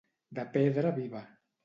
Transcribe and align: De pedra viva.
De 0.39 0.45
pedra 0.55 0.93
viva. 0.97 1.21